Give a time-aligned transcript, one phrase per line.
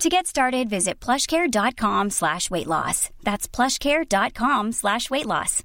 [0.00, 3.10] To get started, visit plushcare.com slash weight loss.
[3.22, 5.62] That's plushcare.com slash weight loss.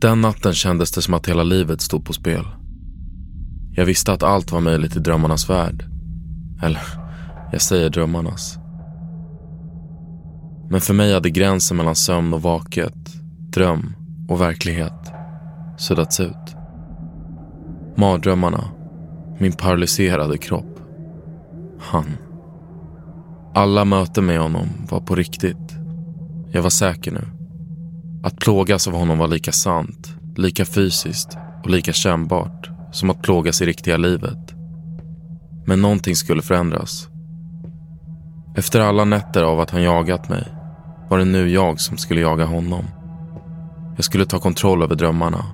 [0.00, 2.44] Den natten kändes det som att hela livet stod på spel.
[3.72, 5.84] Jag visste att allt var möjligt i drömmarnas värld.
[6.62, 6.82] Eller,
[7.52, 8.58] jag säger drömmarnas.
[10.70, 12.94] Men för mig hade gränsen mellan sömn och vaket,
[13.52, 13.94] dröm
[14.28, 15.12] och verklighet
[15.78, 16.56] suddats ut.
[17.96, 18.70] Mardrömmarna,
[19.38, 20.77] min paralyserade kropp,
[21.80, 22.16] han.
[23.54, 25.76] Alla möten med honom var på riktigt.
[26.52, 27.24] Jag var säker nu.
[28.22, 33.62] Att plågas av honom var lika sant, lika fysiskt och lika kännbart som att plågas
[33.62, 34.54] i riktiga livet.
[35.66, 37.08] Men någonting skulle förändras.
[38.56, 40.44] Efter alla nätter av att han jagat mig
[41.08, 42.84] var det nu jag som skulle jaga honom.
[43.96, 45.44] Jag skulle ta kontroll över drömmarna,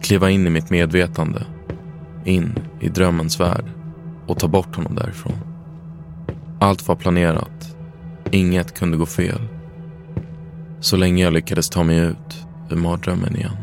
[0.00, 1.42] kliva in i mitt medvetande,
[2.24, 3.64] in i drömmens värld
[4.26, 5.49] och ta bort honom därifrån.
[6.62, 7.76] Allt var planerat.
[8.30, 9.40] Inget kunde gå fel.
[10.80, 13.56] Så länge jag lyckades ta mig ut ur mardrömmen igen.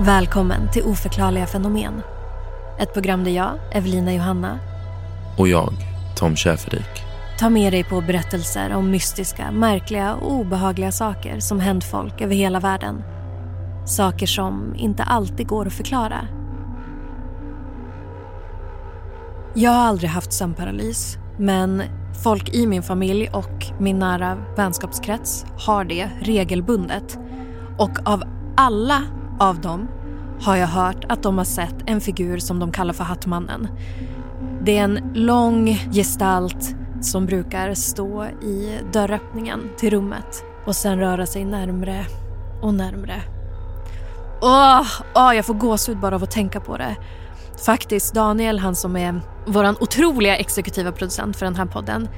[0.00, 2.02] Välkommen till Oförklarliga fenomen.
[2.78, 4.58] Ett program där jag, Evelina Johanna,
[5.38, 5.72] Och jag,
[6.16, 6.86] Tom Schäferdik.
[7.38, 12.34] tar med dig på berättelser om mystiska, märkliga och obehagliga saker som hänt folk över
[12.34, 13.02] hela världen.
[13.86, 16.26] Saker som inte alltid går att förklara.
[19.54, 21.82] Jag har aldrig haft sömnparalys, men
[22.24, 27.18] folk i min familj och min nära vänskapskrets har det regelbundet.
[27.78, 28.22] Och av
[28.56, 29.02] alla
[29.40, 29.88] av dem
[30.40, 33.68] har jag hört att de har sett en figur som de kallar för Hattmannen.
[34.62, 41.26] Det är en lång gestalt som brukar stå i dörröppningen till rummet och sen röra
[41.26, 42.06] sig närmre
[42.62, 43.22] och närmre.
[44.42, 46.96] Åh, åh, jag får gåshud bara av att tänka på det.
[47.66, 52.08] Faktiskt, Daniel, han som är vår otroliga exekutiva producent för den här podden.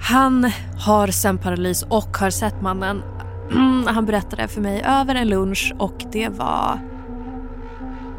[0.00, 0.50] Han
[0.86, 3.02] har sömnparalys och har sett mannen.
[3.86, 6.89] Han berättade för mig över en lunch och det var...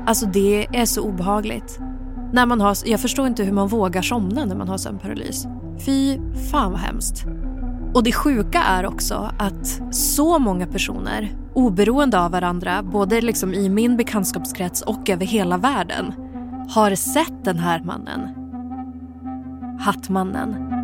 [0.06, 1.80] Alltså det är så obehagligt.
[2.34, 5.48] När man har, jag förstår inte hur man vågar somna när man har sömnparalys.
[5.86, 6.18] Fy
[6.52, 7.26] fan vad hemskt.
[7.94, 13.70] Och det sjuka är också att så många personer, oberoende av varandra, både liksom i
[13.70, 16.14] min bekantskapskrets och över hela världen,
[16.70, 18.28] har sett den här mannen.
[19.80, 20.81] Hattmannen.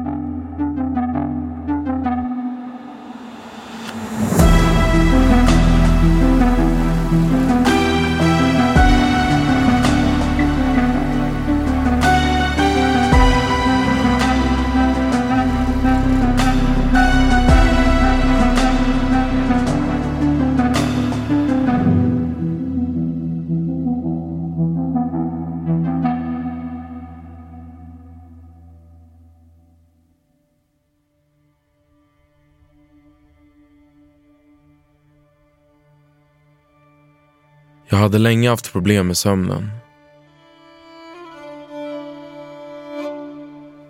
[37.90, 39.72] Jag hade länge haft problem med sömnen.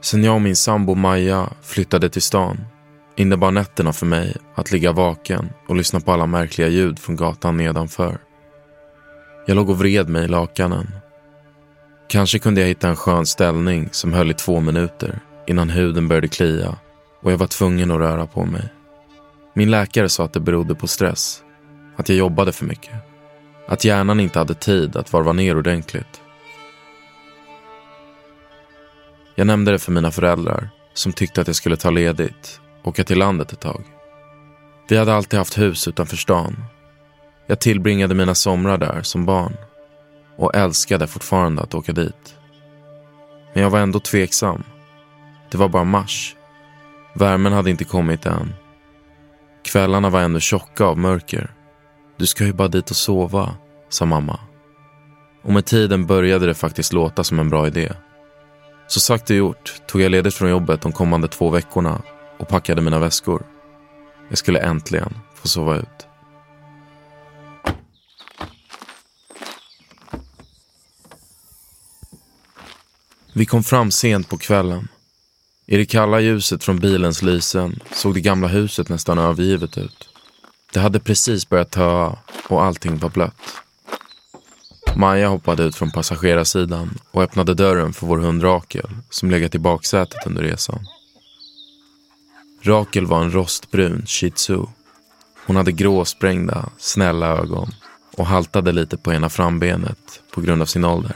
[0.01, 2.65] Sen jag och min sambo Maja flyttade till stan
[3.15, 7.57] innebar nätterna för mig att ligga vaken och lyssna på alla märkliga ljud från gatan
[7.57, 8.17] nedanför.
[9.45, 10.95] Jag låg och vred mig i lakanen.
[12.09, 16.27] Kanske kunde jag hitta en skön ställning som höll i två minuter innan huden började
[16.27, 16.77] klia
[17.21, 18.73] och jag var tvungen att röra på mig.
[19.53, 21.43] Min läkare sa att det berodde på stress,
[21.95, 22.93] att jag jobbade för mycket,
[23.67, 26.21] att hjärnan inte hade tid att varva ner ordentligt.
[29.35, 33.03] Jag nämnde det för mina föräldrar som tyckte att jag skulle ta ledigt och åka
[33.03, 33.83] till landet ett tag.
[34.89, 36.63] Vi hade alltid haft hus utanför stan.
[37.47, 39.57] Jag tillbringade mina somrar där som barn
[40.37, 42.35] och älskade fortfarande att åka dit.
[43.53, 44.63] Men jag var ändå tveksam.
[45.51, 46.35] Det var bara mars.
[47.13, 48.53] Värmen hade inte kommit än.
[49.63, 51.56] Kvällarna var ännu tjocka av mörker.
[52.17, 53.55] Du ska ju bara dit och sova,
[53.89, 54.39] sa mamma.
[55.43, 57.93] Och med tiden började det faktiskt låta som en bra idé.
[58.87, 62.01] Så sagt och gjort tog jag ledigt från jobbet de kommande två veckorna
[62.37, 63.45] och packade mina väskor.
[64.29, 66.07] Jag skulle äntligen få sova ut.
[73.33, 74.87] Vi kom fram sent på kvällen.
[75.65, 80.06] I det kalla ljuset från bilens lysen såg det gamla huset nästan övergivet ut.
[80.77, 83.41] Det hade precis börjat töa och allting var blött.
[84.95, 89.59] Maja hoppade ut från passagerarsidan och öppnade dörren för vår hund Rakel som legat i
[89.59, 90.87] baksätet under resan.
[92.61, 94.65] Rakel var en rostbrun shih tzu.
[95.45, 97.71] Hon hade gråsprängda, snälla ögon
[98.17, 101.15] och haltade lite på ena frambenet på grund av sin ålder.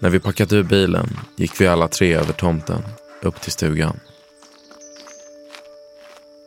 [0.00, 2.82] När vi packat ur bilen gick vi alla tre över tomten
[3.22, 3.96] upp till stugan.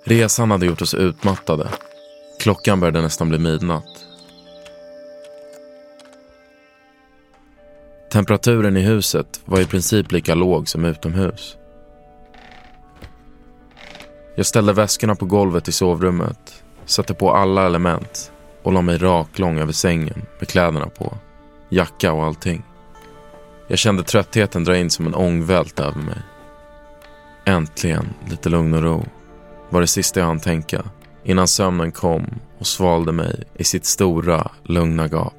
[0.03, 1.69] Resan hade gjort oss utmattade.
[2.39, 4.05] Klockan började nästan bli midnatt.
[8.11, 11.57] Temperaturen i huset var i princip lika låg som utomhus.
[14.35, 18.31] Jag ställde väskorna på golvet i sovrummet, satte på alla element
[18.63, 21.17] och la mig raklång över sängen med kläderna på,
[21.69, 22.63] jacka och allting.
[23.67, 26.21] Jag kände tröttheten dra in som en ångvält över mig.
[27.45, 29.05] Äntligen lite lugn och ro
[29.69, 30.83] var det sista jag hann tänka
[31.27, 32.25] innan sömnen kom
[32.59, 35.33] och svalde mig i sitt stora, lugna gap.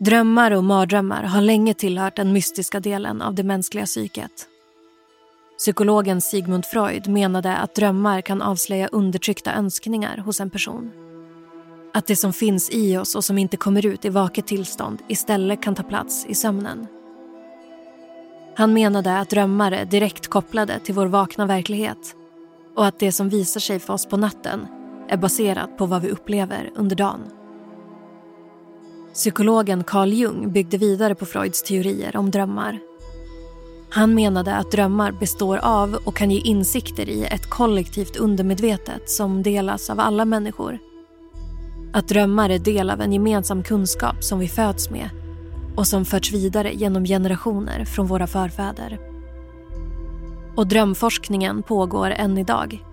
[0.00, 4.48] Drömmar och mardrömmar har länge tillhört den mystiska delen av det mänskliga psyket.
[5.58, 10.90] Psykologen Sigmund Freud menade att drömmar kan avslöja undertryckta önskningar hos en person.
[11.94, 15.62] Att det som finns i oss och som inte kommer ut i vaket tillstånd istället
[15.62, 16.86] kan ta plats i sömnen.
[18.58, 22.16] Han menade att drömmar är direkt kopplade till vår vakna verklighet
[22.76, 24.66] och att det som visar sig för oss på natten
[25.08, 27.20] är baserat på vad vi upplever under dagen.
[29.14, 32.78] Psykologen Carl Jung byggde vidare på Freuds teorier om drömmar.
[33.90, 39.42] Han menade att drömmar består av och kan ge insikter i ett kollektivt undermedvetet som
[39.42, 40.78] delas av alla människor.
[41.92, 45.10] Att drömmar är del av en gemensam kunskap som vi föds med
[45.78, 48.98] och som förts vidare genom generationer från våra förfäder.
[50.56, 52.84] Och drömforskningen pågår än idag.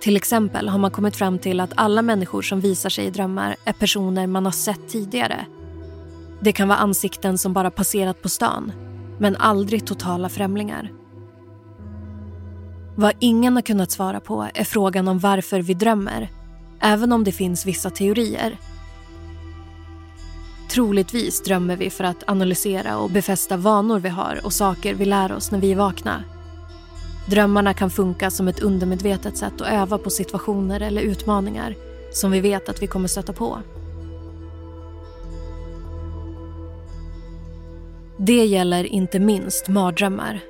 [0.00, 3.56] Till exempel har man kommit fram till att alla människor som visar sig i drömmar
[3.64, 5.46] är personer man har sett tidigare.
[6.40, 8.72] Det kan vara ansikten som bara passerat på stan,
[9.18, 10.92] men aldrig totala främlingar.
[12.96, 16.28] Vad ingen har kunnat svara på är frågan om varför vi drömmer,
[16.80, 18.58] även om det finns vissa teorier.
[20.72, 25.32] Troligtvis drömmer vi för att analysera och befästa vanor vi har och saker vi lär
[25.32, 26.24] oss när vi är vakna.
[27.30, 31.74] Drömmarna kan funka som ett undermedvetet sätt att öva på situationer eller utmaningar
[32.12, 33.58] som vi vet att vi kommer stöta på.
[38.16, 40.40] Det gäller inte minst mardrömmar.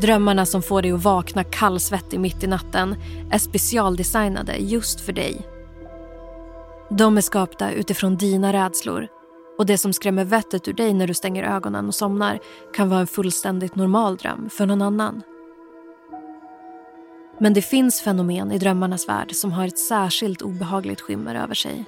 [0.00, 2.96] Drömmarna som får dig att vakna kallsvettig mitt i natten
[3.30, 5.40] är specialdesignade just för dig.
[6.90, 9.08] De är skapta utifrån dina rädslor
[9.58, 12.38] och det som skrämmer vettet ur dig när du stänger ögonen och somnar
[12.74, 15.22] kan vara en fullständigt normal dröm för någon annan.
[17.38, 21.84] Men det finns fenomen i drömmarnas värld som har ett särskilt obehagligt skimmer över sig.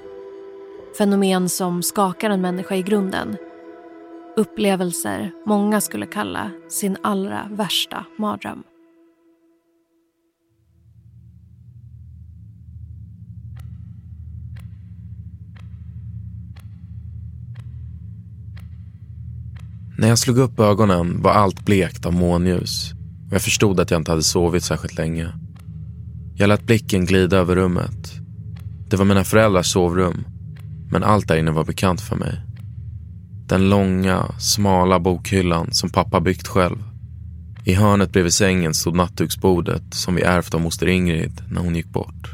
[0.98, 3.36] Fenomen som skakar en människa i grunden.
[4.36, 8.62] Upplevelser många skulle kalla sin allra värsta mardröm.
[19.98, 22.92] När jag slog upp ögonen var allt blekt av månljus
[23.26, 25.32] och jag förstod att jag inte hade sovit särskilt länge.
[26.34, 28.12] Jag lät blicken glida över rummet.
[28.88, 30.24] Det var mina föräldrars sovrum.
[30.90, 32.40] Men allt där inne var bekant för mig.
[33.46, 36.78] Den långa, smala bokhyllan som pappa byggt själv.
[37.64, 41.92] I hörnet bredvid sängen stod nattduksbordet som vi ärvt av moster Ingrid när hon gick
[41.92, 42.30] bort.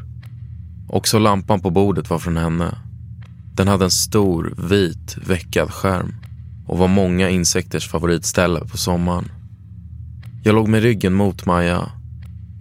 [0.89, 2.79] Också lampan på bordet var från henne.
[3.55, 6.22] Den hade en stor, vit, veckad skärm
[6.73, 9.31] och var många insekters favoritställe på sommaren.
[10.45, 11.91] Jag låg med ryggen mot Maja,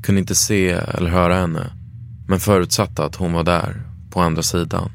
[0.04, 1.72] kunde inte se eller höra henne,
[2.28, 4.92] men förutsatte att hon var där, på andra sidan.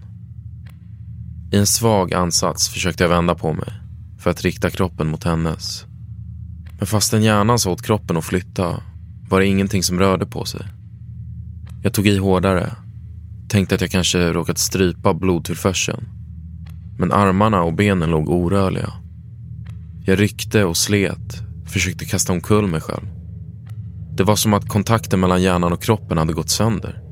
[1.52, 3.72] I en svag ansats försökte jag vända på mig
[4.18, 5.84] för att rikta kroppen mot hennes.
[6.78, 8.82] Men fastän hjärnan sa åt kroppen att flytta
[9.28, 10.66] var det ingenting som rörde på sig.
[11.82, 12.70] Jag tog i hårdare,
[13.48, 16.08] tänkte att jag kanske råkat strypa blodtillförseln.
[16.98, 18.92] Men armarna och benen låg orörliga.
[20.08, 23.06] Jag ryckte och slet, försökte kasta omkull mig själv.
[24.16, 27.02] Det var som att kontakten mellan hjärnan och kroppen hade gått sönder.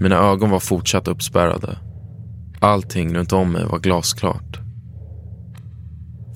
[0.00, 1.78] Mina ögon var fortsatt uppspärrade.
[2.60, 4.58] Allting runt om mig var glasklart.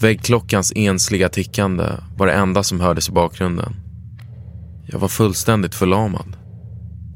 [0.00, 1.84] Väggklockans ensliga tickande
[2.16, 3.76] var det enda som hördes i bakgrunden.
[4.86, 6.36] Jag var fullständigt förlamad.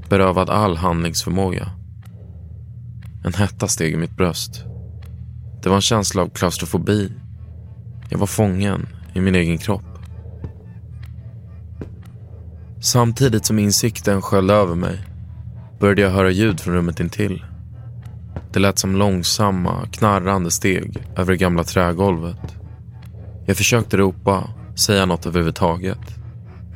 [0.09, 1.71] Berövad all handlingsförmåga.
[3.25, 4.65] En hetta steg i mitt bröst.
[5.63, 7.13] Det var en känsla av klaustrofobi.
[8.13, 9.99] Jag var fången i min egen kropp.
[12.81, 15.05] Samtidigt som insikten sköljde över mig
[15.81, 17.45] började jag höra ljud från rummet intill.
[18.53, 22.57] Det lät som långsamma, knarrande steg över det gamla trägolvet.
[23.47, 26.17] Jag försökte ropa, säga något överhuvudtaget.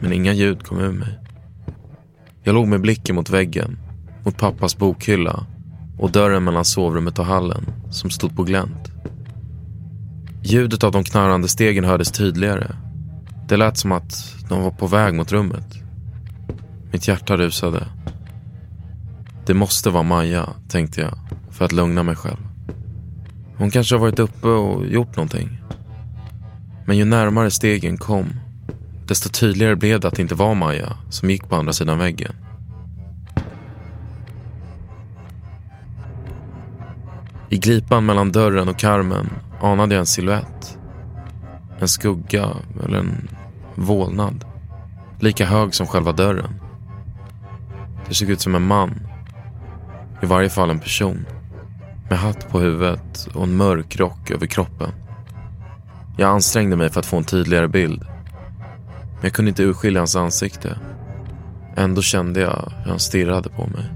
[0.00, 1.18] Men inga ljud kom ur mig.
[2.42, 3.78] Jag låg med blicken mot väggen,
[4.24, 5.46] mot pappas bokhylla
[5.98, 8.85] och dörren mellan sovrummet och hallen som stod på glänt.
[10.48, 12.76] Ljudet av de knarrande stegen hördes tydligare.
[13.48, 15.74] Det lät som att de var på väg mot rummet.
[16.92, 17.86] Mitt hjärta rusade.
[19.46, 21.18] Det måste vara Maja, tänkte jag
[21.50, 22.36] för att lugna mig själv.
[23.56, 25.62] Hon kanske har varit uppe och gjort någonting.
[26.86, 28.26] Men ju närmare stegen kom,
[29.06, 32.32] desto tydligare blev det att det inte var Maja som gick på andra sidan väggen.
[37.48, 40.78] I glipan mellan dörren och karmen anade jag en siluett.
[41.78, 42.48] En skugga
[42.84, 43.28] eller en
[43.74, 44.44] vålnad.
[45.20, 46.60] Lika hög som själva dörren.
[48.08, 49.00] Det såg ut som en man.
[50.22, 51.26] I varje fall en person.
[52.10, 54.90] Med hatt på huvudet och en mörk rock över kroppen.
[56.16, 58.04] Jag ansträngde mig för att få en tydligare bild.
[59.14, 60.78] Men jag kunde inte urskilja hans ansikte.
[61.76, 63.95] Ändå kände jag hur han stirrade på mig.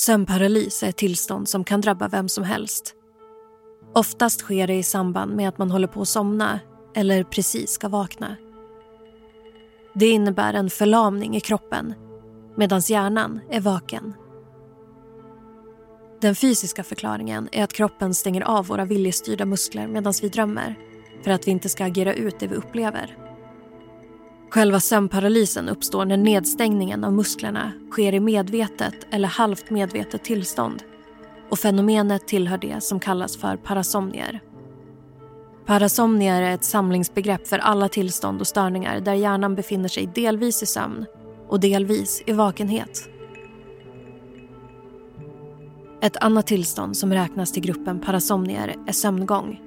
[0.00, 2.94] Sömnparalys är ett tillstånd som kan drabba vem som helst.
[3.94, 6.60] Oftast sker det i samband med att man håller på att somna
[6.94, 8.36] eller precis ska vakna.
[9.94, 11.94] Det innebär en förlamning i kroppen
[12.56, 14.14] medan hjärnan är vaken.
[16.20, 20.74] Den fysiska förklaringen är att kroppen stänger av våra viljestyrda muskler medan vi drömmer
[21.24, 23.29] för att vi inte ska agera ut det vi upplever.
[24.50, 30.82] Själva sömnparalysen uppstår när nedstängningen av musklerna sker i medvetet eller halvt medvetet tillstånd
[31.50, 34.40] och fenomenet tillhör det som kallas för parasomnier.
[35.66, 40.66] Parasomnier är ett samlingsbegrepp för alla tillstånd och störningar där hjärnan befinner sig delvis i
[40.66, 41.06] sömn
[41.48, 43.08] och delvis i vakenhet.
[46.02, 49.60] Ett annat tillstånd som räknas till gruppen parasomnier är sömngång.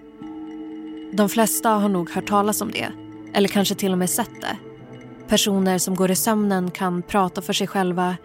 [1.14, 2.88] De flesta har nog hört talas om det,
[3.34, 4.73] eller kanske till och med sett det.
[5.28, 8.18] Personer som går i sömnen kan prata för sig själva,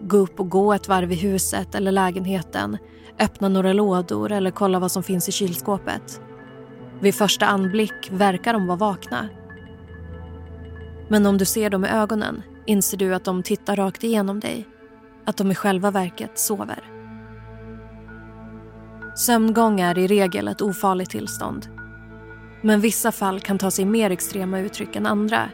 [0.00, 2.78] gå upp och gå ett varv i huset eller lägenheten,
[3.20, 6.20] öppna några lådor eller kolla vad som finns i kylskåpet.
[7.00, 9.28] Vid första anblick verkar de vara vakna.
[11.08, 14.66] Men om du ser dem i ögonen inser du att de tittar rakt igenom dig.
[15.24, 16.84] Att de i själva verket sover.
[19.16, 21.68] Sömngång är i regel ett ofarligt tillstånd.
[22.62, 25.50] Men vissa fall kan ta sig mer extrema uttryck än andra.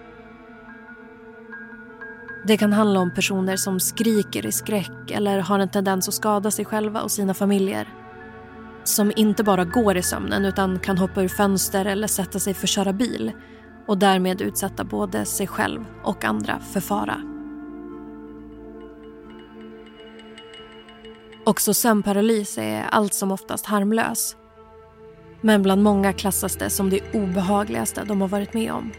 [2.46, 6.50] Det kan handla om personer som skriker i skräck eller har en tendens att skada
[6.50, 7.88] sig själva och sina familjer.
[8.84, 12.66] Som inte bara går i sömnen utan kan hoppa ur fönster eller sätta sig för
[12.66, 13.32] att köra bil
[13.86, 17.20] och därmed utsätta både sig själv och andra för fara.
[21.44, 24.36] Också sömnparalys är allt som oftast harmlös.
[25.40, 28.92] Men bland många klassas det som det obehagligaste de har varit med om.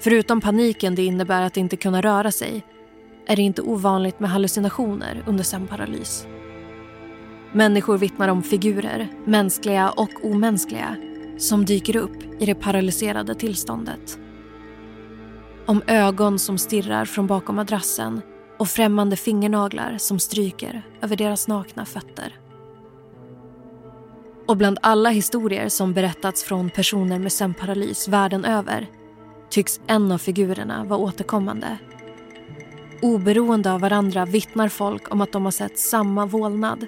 [0.00, 2.64] Förutom paniken det innebär att inte kunna röra sig
[3.26, 6.26] är det inte ovanligt med hallucinationer under sömnparalys.
[7.52, 10.96] Människor vittnar om figurer, mänskliga och omänskliga
[11.38, 14.18] som dyker upp i det paralyserade tillståndet.
[15.66, 18.20] Om ögon som stirrar från bakom madrassen
[18.58, 22.36] och främmande fingernaglar som stryker över deras nakna fötter.
[24.46, 28.86] Och bland alla historier som berättats från personer med sömnparalys världen över
[29.50, 31.78] tycks en av figurerna vara återkommande.
[33.02, 36.86] Oberoende av varandra vittnar folk om att de har sett samma vålnad.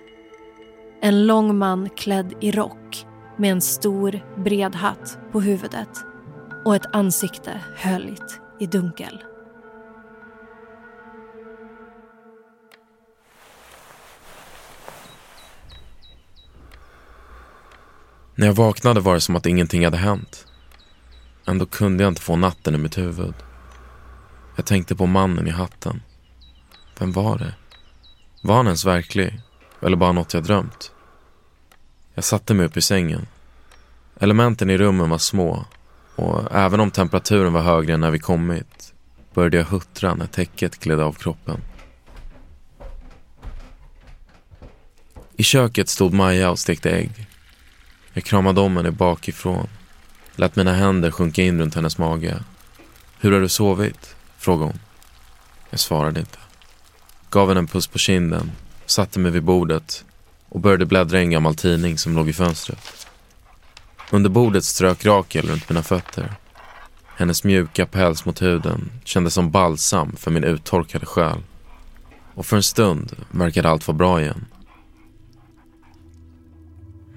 [1.00, 3.06] En lång man klädd i rock
[3.38, 6.04] med en stor, bred hatt på huvudet
[6.64, 9.24] och ett ansikte höljt i dunkel.
[18.34, 20.49] När jag vaknade var det som att ingenting hade hänt.
[21.50, 23.34] Ändå kunde jag inte få natten i mitt huvud.
[24.56, 26.02] Jag tänkte på mannen i hatten.
[26.98, 27.54] Vem var det?
[28.42, 29.40] Var han ens verklig?
[29.82, 30.92] Eller bara något jag drömt?
[32.14, 33.26] Jag satte mig upp i sängen.
[34.20, 35.64] Elementen i rummen var små
[36.16, 38.94] och även om temperaturen var högre än när vi kommit
[39.34, 41.60] började jag huttra när täcket gled av kroppen.
[45.36, 47.26] I köket stod Maja och stekte ägg.
[48.12, 49.68] Jag kramade om henne bakifrån.
[50.40, 52.42] Lät mina händer sjunka in runt hennes mage.
[53.18, 54.16] Hur har du sovit?
[54.38, 54.78] frågade hon.
[55.70, 56.38] Jag svarade inte.
[57.30, 58.50] Gav henne en puss på kinden,
[58.86, 60.04] satte mig vid bordet
[60.48, 63.06] och började bläddra i en gammal tidning som låg i fönstret.
[64.10, 66.34] Under bordet strök Rakel runt mina fötter.
[67.16, 71.42] Hennes mjuka päls mot huden kändes som balsam för min uttorkade själ.
[72.34, 74.46] Och för en stund verkade allt vara bra igen.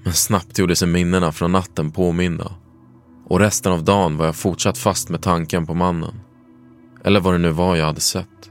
[0.02, 2.52] Men snabbt gjorde sig minnena från natten påminda.
[3.24, 6.20] Och resten av dagen var jag fortsatt fast med tanken på mannen.
[7.04, 8.50] Eller vad det nu var jag hade sett.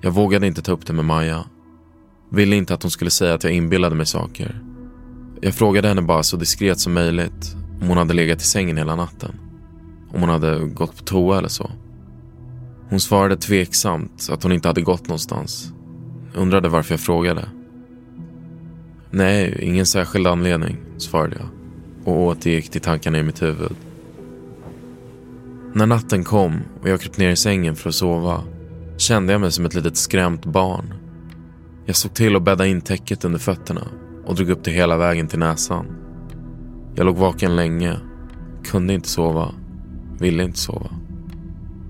[0.00, 1.44] Jag vågade inte ta upp det med Maja.
[2.30, 4.62] Ville inte att hon skulle säga att jag inbillade mig saker.
[5.40, 8.96] Jag frågade henne bara så diskret som möjligt om hon hade legat i sängen hela
[8.96, 9.40] natten.
[10.14, 11.70] Om hon hade gått på toa eller så.
[12.88, 15.72] Hon svarade tveksamt att hon inte hade gått någonstans.
[16.34, 17.48] Undrade varför jag frågade.
[19.10, 21.59] Nej, ingen särskild anledning, svarade jag
[22.10, 23.76] och återgick till tankarna i mitt huvud.
[25.72, 28.44] När natten kom och jag kröp ner i sängen för att sova
[28.96, 30.94] kände jag mig som ett litet skrämt barn.
[31.86, 33.86] Jag såg till att bädda in täcket under fötterna
[34.26, 35.86] och drog upp det hela vägen till näsan.
[36.94, 37.96] Jag låg vaken länge,
[38.64, 39.54] kunde inte sova,
[40.18, 40.90] ville inte sova.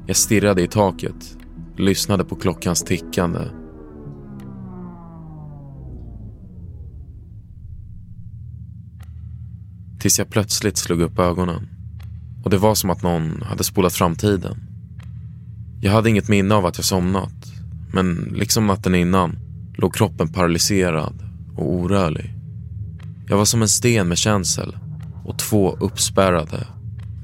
[0.07, 1.37] Jag stirrade i taket,
[1.77, 3.41] lyssnade på klockans tickande
[10.01, 11.69] Tills jag plötsligt slog upp ögonen.
[12.45, 14.57] Och det var som att någon hade spolat fram tiden.
[15.81, 17.33] Jag hade inget minne av att jag somnat.
[17.93, 19.39] Men liksom natten innan
[19.75, 21.15] låg kroppen paralyserad
[21.57, 22.35] och orörlig.
[23.29, 24.77] Jag var som en sten med känsel
[25.25, 26.67] och två uppspärrade,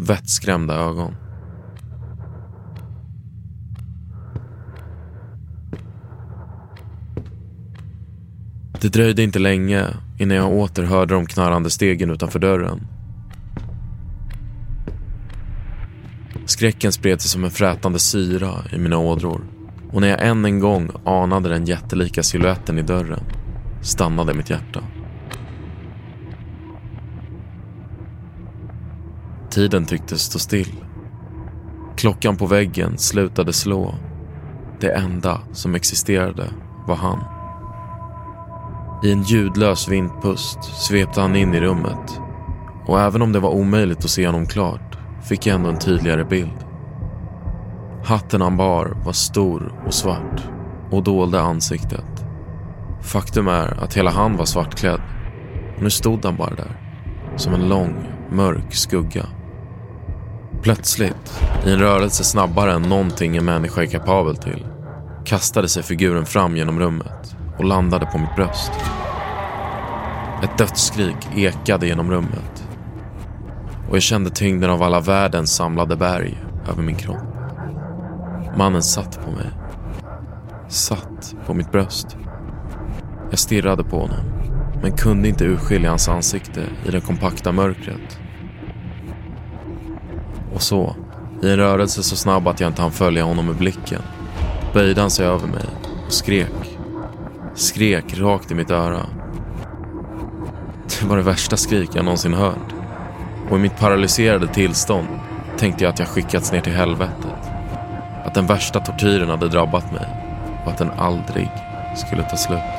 [0.00, 1.14] vettskrämda ögon.
[8.80, 9.86] Det dröjde inte länge
[10.18, 12.86] innan jag åter hörde de knarrande stegen utanför dörren.
[16.46, 19.40] Skräcken spred sig som en frätande syra i mina ådror
[19.92, 23.22] och när jag än en gång anade den jättelika siluetten i dörren
[23.82, 24.80] stannade mitt hjärta.
[29.50, 30.74] Tiden tycktes stå still.
[31.96, 33.94] Klockan på väggen slutade slå.
[34.80, 36.50] Det enda som existerade
[36.86, 37.35] var han.
[39.02, 42.20] I en ljudlös vindpust svepte han in i rummet
[42.86, 46.24] och även om det var omöjligt att se honom klart fick jag ändå en tydligare
[46.24, 46.64] bild.
[48.04, 50.42] Hatten han bar var stor och svart
[50.90, 52.26] och dolde ansiktet.
[53.02, 55.00] Faktum är att hela han var svartklädd
[55.76, 56.80] och nu stod han bara där
[57.36, 59.26] som en lång, mörk skugga.
[60.62, 64.66] Plötsligt, i en rörelse snabbare än någonting en människa är kapabel till,
[65.24, 68.72] kastade sig figuren fram genom rummet och landade på mitt bröst.
[70.42, 72.66] Ett dödsskrik ekade genom rummet
[73.88, 76.38] och jag kände tyngden av alla världens samlade berg
[76.68, 77.22] över min kropp.
[78.56, 79.50] Mannen satt på mig.
[80.68, 82.16] Satt på mitt bröst.
[83.30, 84.20] Jag stirrade på honom,
[84.82, 88.18] men kunde inte urskilja hans ansikte i det kompakta mörkret.
[90.54, 90.96] Och så,
[91.42, 94.02] i en rörelse så snabb att jag inte hann följa honom med blicken,
[94.74, 95.64] böjde han sig över mig
[96.06, 96.75] och skrek.
[97.56, 99.06] Skrek rakt i mitt öra.
[101.00, 102.74] Det var det värsta skrik jag någonsin hört.
[103.50, 105.08] Och i mitt paralyserade tillstånd
[105.58, 107.50] tänkte jag att jag skickats ner till helvetet.
[108.24, 110.06] Att den värsta tortyren hade drabbat mig
[110.64, 111.50] och att den aldrig
[111.96, 112.75] skulle ta slut.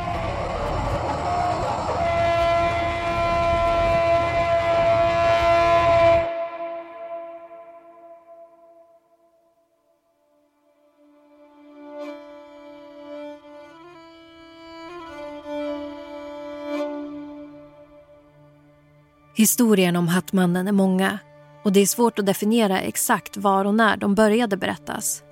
[19.38, 21.19] Historien om Hattmannen är många
[21.63, 25.23] och det är svårt att definiera exakt var och när de började berättas.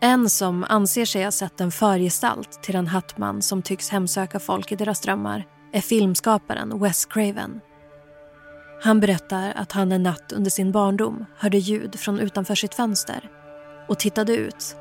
[0.00, 4.72] En som anser sig ha sett en förgestalt till den hattman som tycks hemsöka folk
[4.72, 7.60] i deras drömmar är filmskaparen Wes Craven.
[8.82, 13.30] Han berättar att han en natt under sin barndom hörde ljud från utanför sitt fönster
[13.88, 14.76] och tittade ut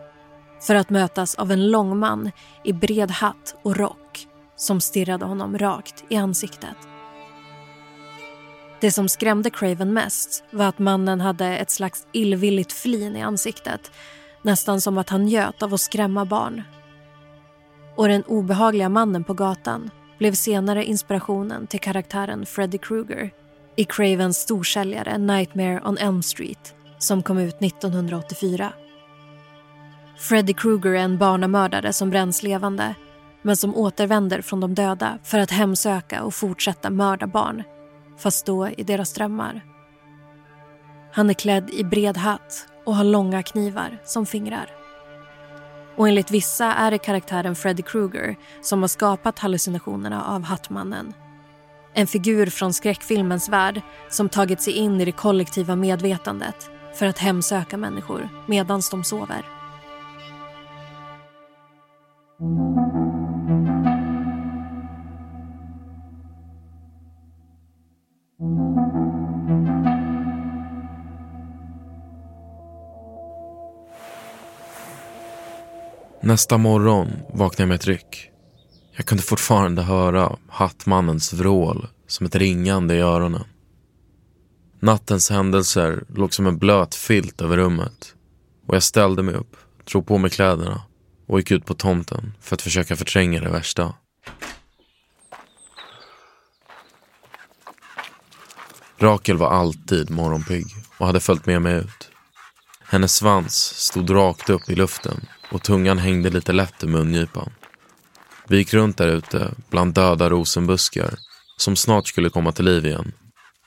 [0.62, 2.32] för att mötas av en lång man
[2.63, 6.78] i bred hatt och rock som stirrade honom rakt i ansiktet.
[8.79, 13.91] Det som skrämde Craven mest var att mannen hade ett slags illvilligt flin i ansiktet.
[14.41, 16.63] Nästan som att han njöt av att skrämma barn.
[17.95, 23.31] Och den obehagliga mannen på gatan blev senare inspirationen till karaktären Freddy Krueger
[23.75, 28.73] i Cravens storsäljare Nightmare on Elm Street som kom ut 1984.
[30.17, 32.95] Freddy Krueger är en barnamördare som bränns levande
[33.41, 37.63] men som återvänder från de döda för att hemsöka och fortsätta mörda barn
[38.17, 39.65] fast då i deras drömmar.
[41.12, 44.71] Han är klädd i bred hatt och har långa knivar som fingrar.
[45.97, 51.13] Och enligt vissa är det karaktären Freddy Krueger som har skapat hallucinationerna av Hattmannen.
[51.93, 57.19] En figur från skräckfilmens värld som tagit sig in i det kollektiva medvetandet för att
[57.19, 59.45] hemsöka människor medan de sover.
[76.21, 78.30] Nästa morgon vaknade jag med ett ryck.
[78.95, 83.43] Jag kunde fortfarande höra hattmannens vrål som ett ringande i öronen.
[84.80, 88.15] Nattens händelser låg som en blöt filt över rummet
[88.67, 89.58] och jag ställde mig upp,
[89.91, 90.82] drog på mig kläderna
[91.27, 93.93] och gick ut på tomten för att försöka förtränga det värsta.
[98.97, 100.65] Rakel var alltid morgonpigg
[100.97, 102.10] och hade följt med mig ut.
[102.84, 107.49] Hennes svans stod rakt upp i luften och tungan hängde lite lätt i mungipan.
[108.47, 111.15] Vi gick runt där ute bland döda rosenbuskar
[111.57, 113.12] som snart skulle komma till liv igen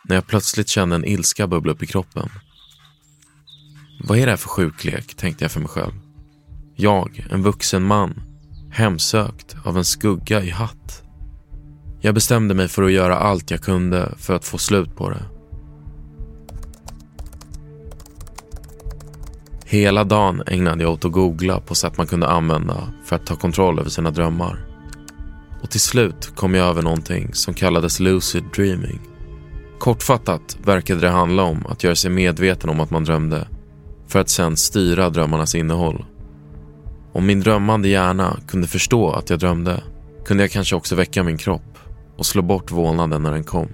[0.04, 2.28] när jag plötsligt kände en ilska bubbla upp i kroppen.
[4.04, 5.92] Vad är det här för sjuklek, tänkte jag för mig själv.
[6.76, 8.22] Jag, en vuxen man,
[8.72, 11.02] hemsökt av en skugga i hatt.
[12.00, 15.39] Jag bestämde mig för att göra allt jag kunde för att få slut på det.
[19.70, 23.36] Hela dagen ägnade jag åt att googla på sätt man kunde använda för att ta
[23.36, 24.66] kontroll över sina drömmar.
[25.62, 29.00] Och till slut kom jag över någonting som kallades lucid dreaming.
[29.78, 33.48] Kortfattat verkade det handla om att göra sig medveten om att man drömde
[34.08, 36.04] för att sen styra drömmarnas innehåll.
[37.12, 39.82] Om min drömmande hjärna kunde förstå att jag drömde
[40.24, 41.78] kunde jag kanske också väcka min kropp
[42.16, 43.68] och slå bort vålnaden när den kom.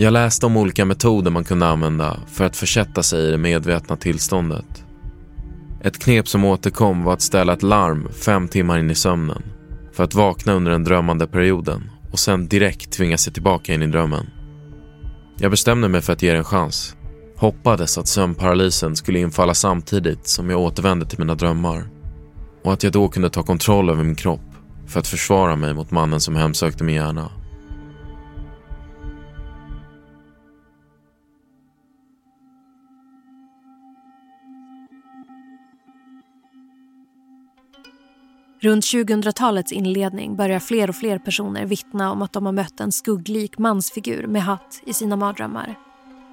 [0.00, 3.96] Jag läste om olika metoder man kunde använda för att försätta sig i det medvetna
[3.96, 4.84] tillståndet.
[5.82, 9.42] Ett knep som återkom var att ställa ett larm fem timmar in i sömnen
[9.92, 13.86] för att vakna under den drömmande perioden och sen direkt tvinga sig tillbaka in i
[13.86, 14.26] drömmen.
[15.38, 16.96] Jag bestämde mig för att ge det en chans.
[17.36, 21.88] Hoppades att sömnparalysen skulle infalla samtidigt som jag återvände till mina drömmar
[22.64, 24.54] och att jag då kunde ta kontroll över min kropp
[24.86, 27.30] för att försvara mig mot mannen som hemsökte min hjärna.
[38.60, 42.92] Runt 2000-talets inledning börjar fler och fler personer vittna om att de har mött en
[42.92, 45.74] skugglik mansfigur med hatt i sina mardrömmar.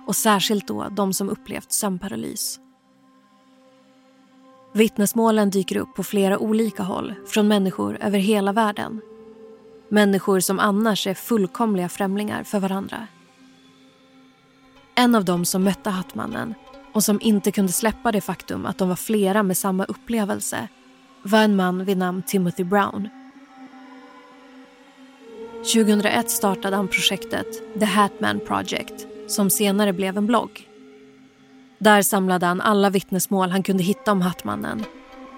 [0.08, 2.60] Och särskilt då de som upplevt sömnparalys.
[4.74, 9.02] Vittnesmålen dyker upp på flera olika håll från människor över hela världen.
[9.90, 13.08] Människor som annars är fullkomliga främlingar för varandra.
[14.96, 16.54] En av dem som mötte Hattmannen
[16.94, 20.68] och som inte kunde släppa det faktum att de var flera med samma upplevelse
[21.26, 23.10] var en man vid namn Timothy Brown.
[25.74, 30.70] 2001 startade han projektet The Hatman Project som senare blev en blogg.
[31.78, 34.84] Där samlade han alla vittnesmål han kunde hitta om Hattmannen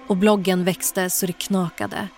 [0.06, 2.08] och bloggen växte så det knakade.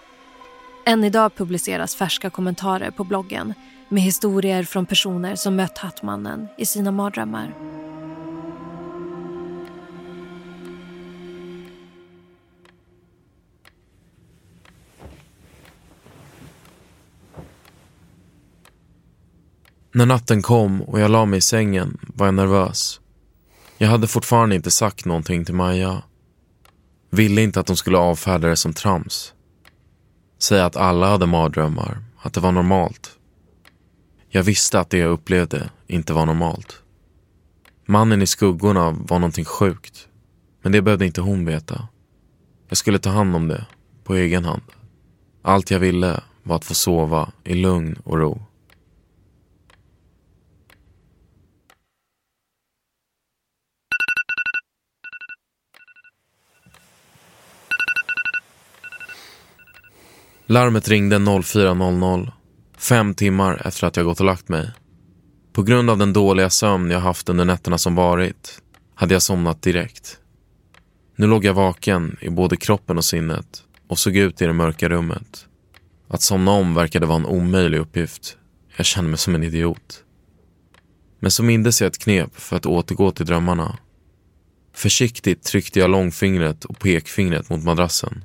[0.87, 3.55] Än idag publiceras färska kommentarer på bloggen
[3.89, 7.55] med historier från personer som mött Hattmannen i sina mardrömmar.
[19.93, 23.01] När natten kom och jag la mig i sängen var jag nervös.
[23.79, 26.03] Jag hade fortfarande inte sagt någonting till Maja.
[27.11, 29.35] Ville inte att de skulle avfärda det som trams.
[30.39, 33.11] Säga att alla hade mardrömmar, att det var normalt.
[34.29, 36.83] Jag visste att det jag upplevde inte var normalt.
[37.87, 40.09] Mannen i skuggorna var någonting sjukt.
[40.63, 41.89] Men det behövde inte hon veta.
[42.69, 43.67] Jag skulle ta hand om det,
[44.05, 44.63] på egen hand.
[45.43, 48.43] Allt jag ville var att få sova i lugn och ro.
[60.51, 62.33] Larmet ringde 04.00,
[62.79, 64.71] fem timmar efter att jag gått och lagt mig.
[65.53, 68.63] På grund av den dåliga sömn jag haft under nätterna som varit
[68.95, 70.19] hade jag somnat direkt.
[71.17, 74.89] Nu låg jag vaken i både kroppen och sinnet och såg ut i det mörka
[74.89, 75.47] rummet.
[76.09, 78.37] Att somna om verkade vara en omöjlig uppgift.
[78.77, 80.05] Jag kände mig som en idiot.
[81.21, 83.79] Men så mindes jag ett knep för att återgå till drömmarna.
[84.75, 88.25] Försiktigt tryckte jag långfingret och pekfingret mot madrassen.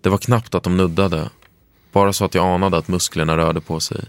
[0.00, 1.30] Det var knappt att de nuddade.
[1.92, 4.04] Bara så att jag anade att musklerna rörde på sig.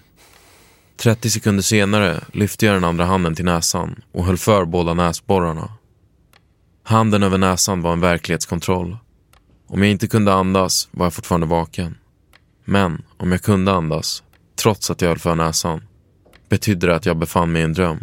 [0.97, 5.71] 30 sekunder senare lyfte jag den andra handen till näsan och höll för båda näsborrarna.
[6.83, 8.97] Handen över näsan var en verklighetskontroll.
[9.67, 11.97] Om jag inte kunde andas var jag fortfarande vaken.
[12.65, 14.23] Men om jag kunde andas,
[14.55, 15.81] trots att jag höll för näsan,
[16.49, 17.99] betydde det att jag befann mig i en dröm.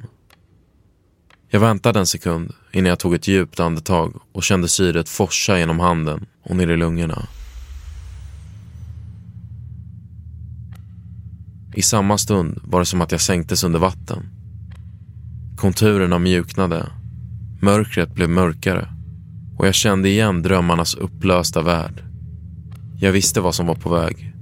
[1.49, 5.81] Jag väntade en sekund innan jag tog ett djupt andetag och kände syret forsa genom
[5.81, 7.27] handen och ner i lungorna.
[11.77, 14.29] I samma stund var det som att jag sänktes under vatten.
[15.57, 16.87] Konturerna mjuknade.
[17.61, 18.89] Mörkret blev mörkare
[19.59, 22.05] och jag kände igen drömmarnas upplösta värld.
[23.01, 24.33] Jag visste vad som var på väg.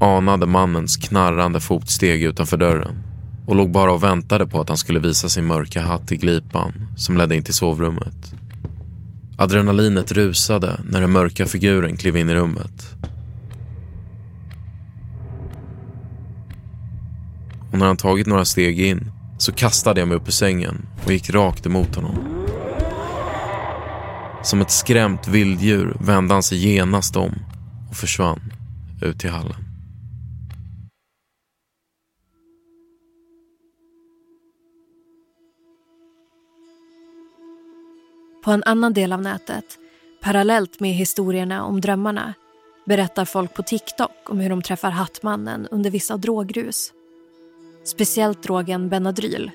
[0.00, 3.02] Anade mannens knarrande fotsteg utanför dörren
[3.46, 6.72] och låg bara och väntade på att han skulle visa sin mörka hatt i glipan
[6.96, 8.34] som ledde in till sovrummet.
[9.36, 12.94] Adrenalinet rusade när den mörka figuren klev in i rummet.
[17.74, 21.12] Och när han tagit några steg in så kastade jag mig upp ur sängen och
[21.12, 22.46] gick rakt emot honom.
[24.42, 27.34] Som ett skrämt vilddjur vände han sig genast om
[27.90, 28.40] och försvann
[29.02, 29.56] ut i hallen.
[38.44, 39.64] På en annan del av nätet,
[40.22, 42.34] parallellt med historierna om drömmarna
[42.86, 46.92] berättar folk på TikTok om hur de träffar Hattmannen under vissa drogrus.
[47.84, 49.50] Speciellt drogen Benadryl,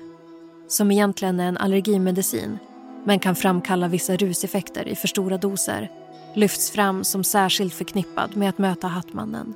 [0.68, 2.58] som egentligen är en allergimedicin
[3.04, 5.90] men kan framkalla vissa ruseffekter i för stora doser
[6.34, 9.54] lyfts fram som särskilt förknippad med att möta Hattmannen.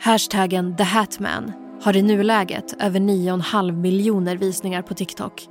[0.00, 5.48] Hashtaggen The Hatman har i nuläget över 9,5 miljoner visningar på TikTok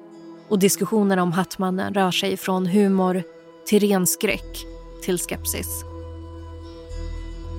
[0.50, 3.24] och diskussionerna om Hattmannen rör sig från humor
[3.66, 4.66] till ren skräck
[5.04, 5.84] till skepsis.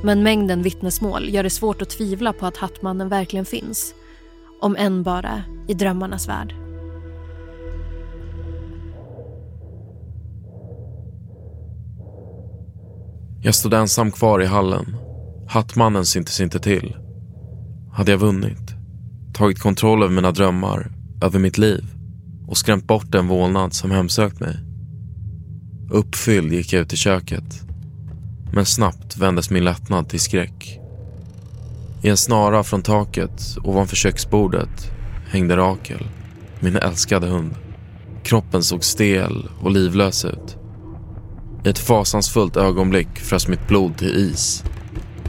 [0.05, 3.95] Men mängden vittnesmål gör det svårt att tvivla på att Hattmannen verkligen finns
[4.62, 6.55] om än bara i drömmarnas värld.
[13.44, 14.96] Jag stod ensam kvar i hallen.
[15.48, 16.96] Hattmannen syntes inte till.
[17.92, 18.75] Hade jag vunnit?
[19.35, 21.85] Tagit kontroll över mina drömmar, över mitt liv
[22.48, 24.57] och skrämt bort den vålnad som hemsökt mig?
[25.90, 27.62] Uppfylld gick jag ut i köket.
[28.53, 30.82] Men snabbt vändes min lättnad till skräck.
[32.05, 34.91] I en snara från taket ovanför köksbordet
[35.27, 36.09] hängde Rakel,
[36.61, 37.55] min älskade hund.
[38.23, 40.57] Kroppen såg stel och livlös ut.
[41.65, 44.65] I ett fasansfullt ögonblick frös mitt blod till is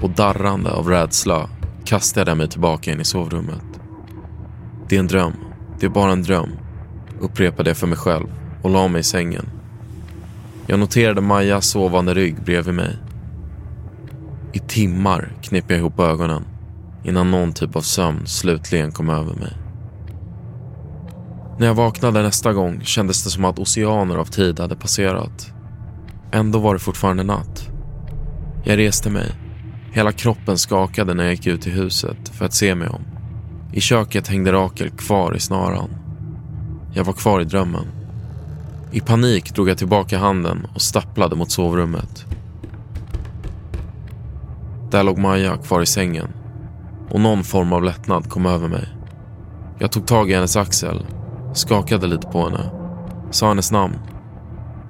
[0.01, 1.49] och darrande av rädsla
[1.85, 3.63] kastade jag mig tillbaka in i sovrummet.
[4.89, 5.33] Det är en dröm.
[5.79, 6.49] Det är bara en dröm,
[7.19, 8.27] upprepade jag för mig själv
[8.61, 9.49] och la mig i sängen.
[10.67, 12.97] Jag noterade Majas sovande rygg bredvid mig.
[14.53, 16.45] I timmar knep jag ihop ögonen
[17.03, 19.53] innan någon typ av sömn slutligen kom över mig.
[21.59, 25.53] När jag vaknade nästa gång kändes det som att oceaner av tid hade passerat.
[26.31, 27.69] Ändå var det fortfarande natt.
[28.63, 29.31] Jag reste mig.
[29.91, 33.01] Hela kroppen skakade när jag gick ut i huset för att se mig om.
[33.73, 35.89] I köket hängde Rakel kvar i snaran.
[36.93, 37.87] Jag var kvar i drömmen.
[38.91, 42.25] I panik drog jag tillbaka handen och stapplade mot sovrummet.
[44.91, 46.27] Där låg Maja kvar i sängen
[47.09, 48.87] och någon form av lättnad kom över mig.
[49.79, 51.05] Jag tog tag i hennes axel,
[51.53, 52.69] skakade lite på henne,
[53.31, 53.95] sa hennes namn.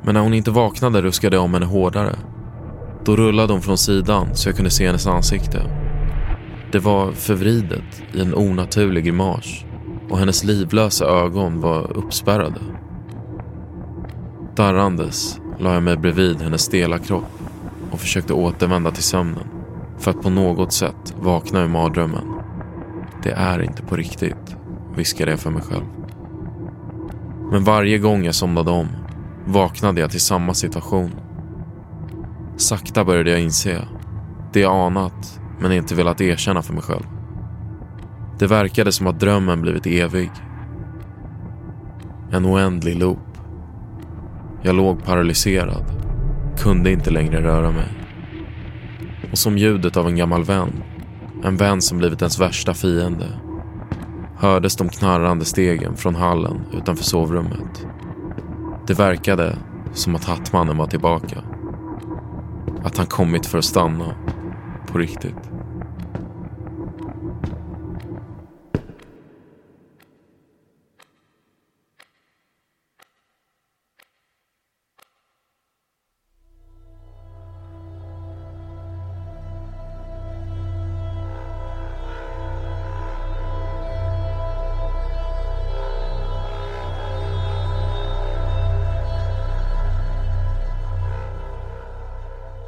[0.04, 2.16] Men när hon inte vaknade ruskade jag om henne hårdare.
[3.06, 5.62] Då rullade hon från sidan så jag kunde se hennes ansikte.
[6.72, 9.66] Det var förvridet i en onaturlig grimas
[10.10, 12.60] och hennes livlösa ögon var uppspärrade.
[14.56, 17.32] Darrandes la jag mig bredvid hennes stela kropp
[17.92, 19.63] och försökte återvända till sömnen
[20.04, 22.28] för att på något sätt vakna ur mardrömmen.
[23.24, 24.56] Det är inte på riktigt,
[24.96, 25.86] viskade jag för mig själv.
[27.52, 28.88] Men varje gång jag somnade om
[29.46, 31.12] vaknade jag till samma situation.
[32.58, 33.88] Sakta började jag inse
[34.54, 37.06] det jag anat men inte velat erkänna för mig själv.
[38.40, 40.32] Det verkade som att drömmen blivit evig.
[42.32, 43.38] En oändlig loop.
[44.62, 45.84] Jag låg paralyserad,
[46.58, 48.03] kunde inte längre röra mig.
[49.34, 50.84] Och som ljudet av en gammal vän,
[51.44, 53.40] en vän som blivit ens värsta fiende,
[54.38, 57.86] hördes de knarrande stegen från hallen utanför sovrummet.
[58.88, 59.58] Det verkade
[59.94, 61.44] som att Hattmannen var tillbaka.
[62.84, 64.16] Att han kommit för att stanna.
[64.88, 65.53] På riktigt.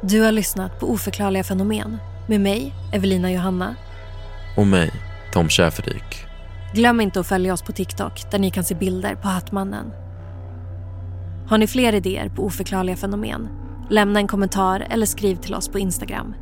[0.08, 3.74] Du har lyssnat på Oförklarliga fenomen med mig, Evelina Johanna.
[4.56, 4.90] Och mig,
[5.32, 6.26] Tom Schäferdik.
[6.74, 9.92] Glöm inte att följa oss på TikTok där ni kan se bilder på Hattmannen.
[11.48, 13.48] Har ni fler idéer på oförklarliga fenomen?
[13.90, 16.34] Lämna en kommentar eller skriv till oss på Instagram.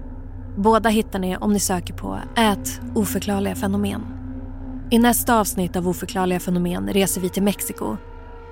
[0.56, 4.02] Båda hittar ni om ni söker på ät oförklarliga fenomen.
[4.90, 7.96] I nästa avsnitt av Oförklarliga fenomen reser vi till Mexiko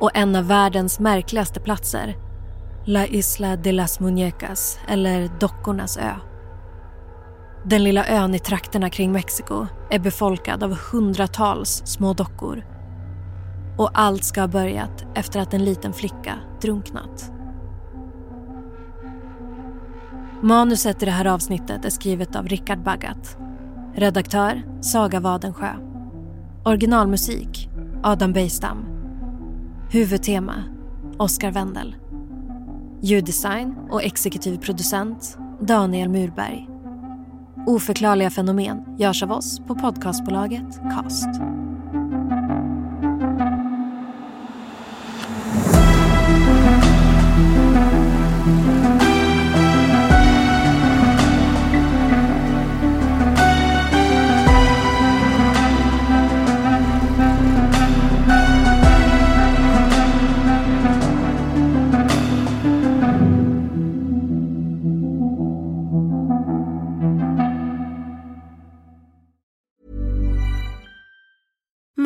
[0.01, 2.17] och en av världens märkligaste platser
[2.85, 6.15] La Isla de las Muñecas, eller Dockornas ö.
[7.65, 12.65] Den lilla ön i trakterna kring Mexiko är befolkad av hundratals små dockor.
[13.79, 17.33] Och allt ska ha börjat efter att en liten flicka drunknat.
[20.41, 23.37] Manuset i det här avsnittet är skrivet av Rickard Baggat.
[23.95, 25.73] Redaktör Saga Wadensjö.
[26.65, 27.71] Originalmusik
[28.03, 28.85] Adam Bejstam.
[29.91, 30.55] Huvudtema
[31.19, 31.97] Oscar Wendel.
[33.05, 36.69] Ljuddesign och exekutiv producent Daniel Murberg.
[37.67, 41.29] Oförklarliga fenomen görs av oss på podcastbolaget Cast.